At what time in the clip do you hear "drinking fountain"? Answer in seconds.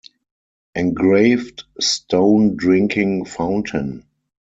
2.55-4.03